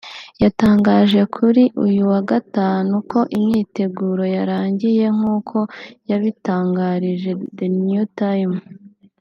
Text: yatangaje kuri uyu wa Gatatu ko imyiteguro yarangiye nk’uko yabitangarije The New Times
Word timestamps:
yatangaje 0.43 1.19
kuri 1.35 1.63
uyu 1.85 2.01
wa 2.11 2.21
Gatatu 2.29 2.95
ko 3.11 3.19
imyiteguro 3.37 4.23
yarangiye 4.35 5.05
nk’uko 5.15 5.57
yabitangarije 6.09 7.31
The 7.57 7.67
New 7.85 8.05
Times 8.21 8.61